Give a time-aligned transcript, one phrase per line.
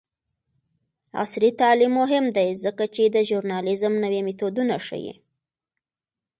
[1.21, 5.13] عصري تعلیم مهم دی ځکه چې د ژورنالیزم نوې میتودونه ښيي.